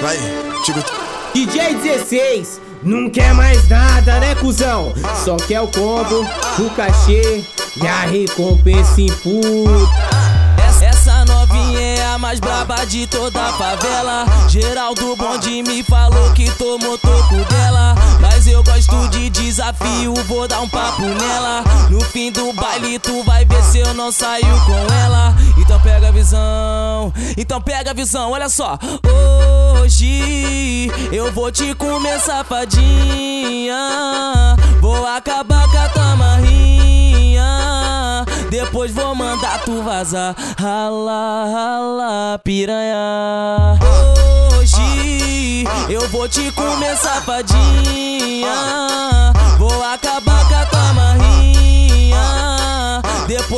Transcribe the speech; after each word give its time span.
Vai, 0.00 0.16
Tico. 0.64 0.80
DJ 1.32 1.74
16, 1.74 2.60
não 2.82 3.08
quer 3.08 3.32
mais 3.34 3.68
nada, 3.68 4.18
né, 4.18 4.34
cuzão? 4.34 4.92
Só 5.24 5.36
quer 5.36 5.60
o 5.60 5.68
combo, 5.68 6.26
o 6.58 6.70
cachê 6.70 7.44
e 7.76 7.86
a 7.86 8.00
recompensa 8.00 9.00
em 9.00 9.12
puta. 9.12 10.20
Essa 10.82 11.24
novinha 11.26 11.78
é 11.78 12.06
a 12.06 12.18
mais 12.18 12.40
braba 12.40 12.86
de 12.86 13.06
toda 13.06 13.38
a 13.40 13.52
favela. 13.52 14.24
Geraldo 14.48 15.14
Bonde 15.14 15.62
me 15.62 15.82
falou 15.82 16.32
que 16.32 16.50
tomou 16.52 16.96
toco 16.96 17.36
dela. 17.50 17.94
Mas 18.20 18.46
eu 18.46 18.62
gosto 18.62 19.08
de 19.08 19.28
desafio, 19.28 20.14
vou 20.26 20.48
dar 20.48 20.60
um 20.60 20.68
papo 20.68 21.02
nela. 21.02 21.62
No 21.90 22.00
fim 22.00 22.32
do 22.32 22.52
baile, 22.52 22.98
tu 22.98 23.22
vai 23.24 23.44
ver 23.44 23.62
se 23.62 23.78
eu 23.78 23.92
não 23.92 24.10
saio 24.10 24.58
com 24.66 24.94
ela. 25.04 25.34
Então 25.58 25.78
pega 25.80 26.08
a 26.08 26.10
então 27.36 27.60
pega 27.60 27.90
a 27.90 27.94
visão, 27.94 28.30
olha 28.32 28.48
só. 28.48 28.78
Hoje 29.80 30.90
eu 31.12 31.32
vou 31.32 31.50
te 31.50 31.74
comer 31.74 32.20
safadinha. 32.20 33.76
Vou 34.80 35.06
acabar 35.06 35.68
com 35.70 35.78
a 35.78 35.88
tua 35.88 36.16
marrinha. 36.16 37.46
Depois 38.50 38.92
vou 38.92 39.14
mandar 39.14 39.62
tu 39.64 39.82
vazar. 39.82 40.34
Rala, 40.58 41.46
rala, 41.52 42.40
piranha. 42.42 43.78
Hoje 44.58 45.64
eu 45.88 46.08
vou 46.08 46.28
te 46.28 46.50
comer 46.52 46.96
safadinha. 46.96 48.29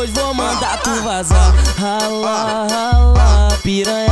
Depois 0.03 0.25
vou 0.25 0.35
mandar 0.35 0.83
tu 0.83 0.91
vazar. 1.03 1.55
Rala, 1.79 2.67
rala, 2.69 3.57
piranha. 3.63 4.09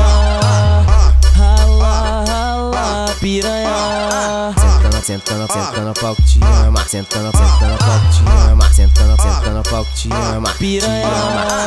Rala, 1.36 2.24
rala, 2.28 3.06
piranha. 3.18 4.54
Sentando, 4.56 5.04
sentando, 5.04 5.52
sentando 5.52 5.94
pau 5.94 6.14
que 6.14 6.22
te 6.22 6.38
ama. 6.44 6.84
Sentando, 6.86 7.32
sentando 7.32 7.76
pau 7.78 7.98
que 7.98 8.08
te 8.16 8.50
ama. 8.52 8.72
Sentando, 8.72 9.16
sentando 9.20 9.62
pau 9.64 9.84
que 9.84 10.08
te 10.08 10.14
ama. 10.14 10.54
Piranha. 10.60 11.08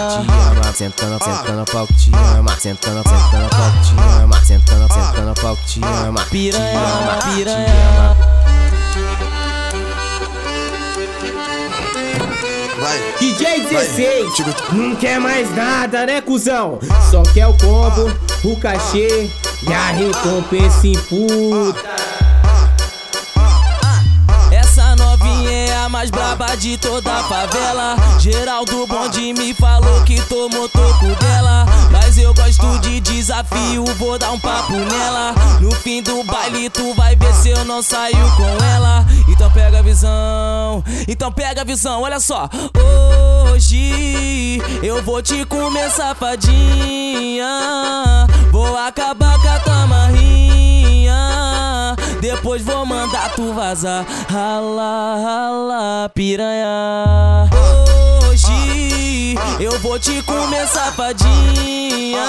Te 0.08 0.32
ama, 0.32 0.74
sentando, 0.74 1.20
sentando 1.20 1.66
pau 1.66 1.88
que 1.88 1.94
te 1.94 2.12
ama. 2.16 2.58
Sentando, 2.58 3.04
sentando 3.04 3.50
pau 3.50 3.72
que 3.74 3.80
te 3.90 4.22
ama. 4.24 4.46
Sentando, 4.46 4.88
sentando 4.88 5.34
pau 5.34 5.58
que 5.58 5.82
te 5.82 5.86
ama. 5.86 6.24
Piranha, 6.32 7.20
piranha. 7.36 8.33
Vai. 12.84 13.00
DJ 13.18 13.62
16, 13.62 14.34
Tico. 14.34 14.50
não 14.74 14.94
quer 14.94 15.18
mais 15.18 15.50
nada, 15.56 16.06
né, 16.06 16.20
cuzão? 16.20 16.80
Só 17.10 17.24
quer 17.24 17.48
o 17.48 17.54
combo, 17.54 18.14
o 18.44 18.60
cachê 18.60 19.30
e 19.66 19.74
a 19.74 19.92
recompensa 19.92 20.86
em 20.86 21.00
puta. 21.04 21.82
Essa 24.52 24.98
novinha 24.98 25.50
é 25.50 25.78
a 25.78 25.88
mais 25.88 26.12
braba 26.12 26.58
de 26.58 26.78
toda 26.78 27.10
a 27.10 27.24
favela. 27.24 27.96
Geraldo 28.20 28.86
Bonde 28.86 29.34
me 29.34 29.54
falou 29.54 30.02
que 30.04 30.22
tomou 30.24 30.68
toco 30.68 31.06
dela. 31.22 31.66
Mas 31.90 32.18
eu 32.18 32.34
gosto 32.34 32.80
de 32.80 33.00
desafio, 33.00 33.86
vou 33.98 34.20
dar 34.20 34.34
um 34.34 34.40
papo 34.40 34.74
nela. 34.74 35.34
No 35.62 35.72
fim 35.72 36.04
do 36.04 36.22
baile, 36.26 36.70
tu 36.70 36.94
vai 36.96 37.16
ver 37.16 37.34
se 37.34 37.48
eu 37.48 37.64
não 37.64 37.82
saio 37.82 38.30
com 38.36 38.66
ela. 38.66 38.93
Então 39.34 39.50
pega 39.52 39.80
a 39.80 39.82
visão, 39.82 40.84
então 41.08 41.32
pega 41.32 41.62
a 41.62 41.64
visão, 41.64 42.04
olha 42.04 42.20
só. 42.20 42.48
Hoje 43.52 44.62
eu 44.84 45.02
vou 45.02 45.24
te 45.24 45.44
comer 45.46 45.90
safadinha. 45.90 47.48
Vou 48.52 48.78
acabar 48.78 49.40
com 49.42 49.50
a 49.50 49.60
tua 49.60 49.88
marrinha. 49.88 51.16
Depois 52.22 52.62
vou 52.62 52.86
mandar 52.86 53.34
tu 53.34 53.52
vazar. 53.54 54.06
Rala, 54.30 55.18
rala, 55.18 56.12
piranha. 56.14 57.50
Hoje 58.30 59.36
eu 59.60 59.80
vou 59.80 59.98
te 59.98 60.22
comer 60.22 60.68
safadinha. 60.68 62.24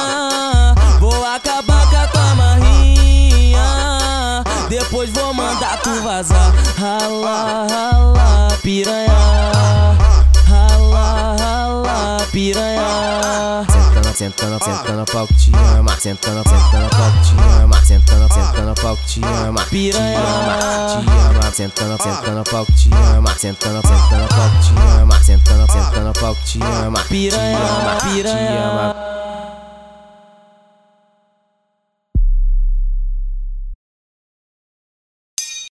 Vou 0.98 1.22
acabar 1.26 1.90
com 1.90 1.96
a. 1.96 2.13
Depois 4.74 5.08
vou 5.12 5.32
mandar 5.32 5.80
tu 5.82 6.02
vazar. 6.02 6.52
Rala, 6.76 7.64
rala, 7.70 8.58
piranha. 8.60 9.94
Rala, 10.48 11.36
rala, 11.38 12.26
piranha. 12.32 13.64
Sentando, 13.70 14.16
sentando, 14.16 14.64
sentando 14.64 15.04
pau 15.04 15.28
que 15.28 15.34
te 15.34 15.52
ama. 15.78 15.96
Sentando, 16.00 16.42
sentando 16.42 16.88
pau 16.90 17.12
que 17.12 17.20
te 17.20 17.62
ama. 17.62 17.84
Sentando, 17.84 18.34
sentando 18.34 18.74
pau 18.74 18.96
que 18.96 19.20
te 19.20 19.24
ama. 19.24 19.64
Piranha. 19.70 20.20
Te 20.88 21.36
ama, 21.36 21.52
sentando, 21.52 21.96
sentando 22.02 22.42
pau 22.42 22.66
que 22.66 22.72
te 22.72 22.94
ama. 22.96 23.34
Sentando, 23.38 23.80
sentando 23.80 24.28
pau 24.28 24.50
que 24.50 24.58
te 24.58 25.00
ama. 25.00 25.22
Sentando, 25.22 25.66
sentando 25.72 26.12
pau 26.14 26.34
que 26.34 26.58
te 26.58 26.64
ama. 26.64 27.00
Piranha, 27.08 27.98
piranha. 28.02 28.70
ama. 28.72 29.14